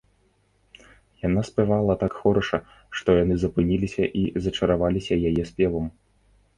[1.27, 2.57] Яна спявала так хораша,
[2.97, 5.85] што яны запыніліся і зачараваліся яе спевам